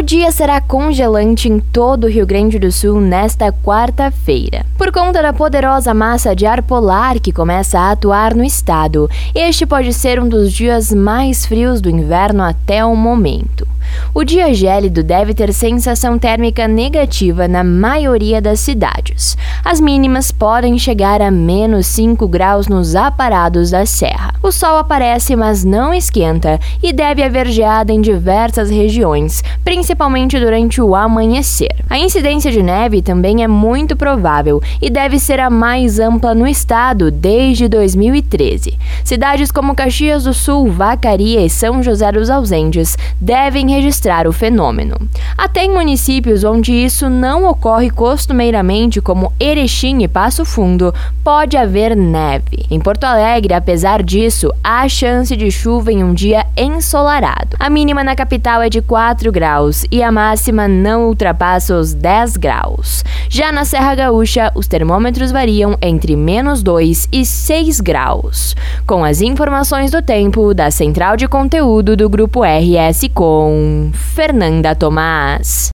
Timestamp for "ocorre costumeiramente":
47.46-49.00